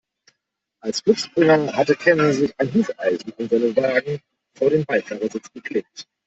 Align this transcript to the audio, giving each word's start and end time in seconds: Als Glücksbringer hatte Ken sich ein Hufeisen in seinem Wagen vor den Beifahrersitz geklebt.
Als 0.81 1.03
Glücksbringer 1.03 1.73
hatte 1.75 1.95
Ken 1.95 2.33
sich 2.33 2.51
ein 2.59 2.73
Hufeisen 2.73 3.33
in 3.37 3.49
seinem 3.49 3.75
Wagen 3.75 4.19
vor 4.57 4.71
den 4.71 4.83
Beifahrersitz 4.83 5.51
geklebt. 5.53 6.07